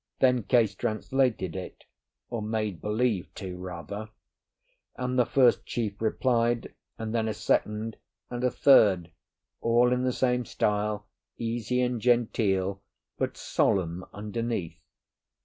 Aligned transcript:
Then 0.17 0.41
Case 0.41 0.73
translated 0.73 1.55
it—or 1.55 2.41
made 2.41 2.81
believe 2.81 3.31
to, 3.35 3.55
rather—and 3.59 5.19
the 5.19 5.27
first 5.27 5.63
chief 5.63 6.01
replied, 6.01 6.73
and 6.97 7.13
then 7.13 7.27
a 7.27 7.35
second, 7.35 7.97
and 8.27 8.43
a 8.43 8.49
third, 8.49 9.11
all 9.61 9.93
in 9.93 10.03
the 10.03 10.11
same 10.11 10.43
style, 10.43 11.05
easy 11.37 11.81
and 11.83 12.01
genteel, 12.01 12.81
but 13.19 13.37
solemn 13.37 14.03
underneath. 14.11 14.81